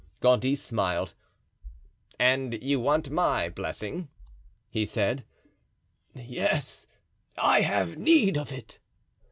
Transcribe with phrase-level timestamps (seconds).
[0.19, 1.13] Gondy smiled.
[2.19, 4.09] "And you want my blessing?"
[4.67, 5.23] he said.
[6.15, 6.87] "Yes,
[7.37, 8.79] I have need of it."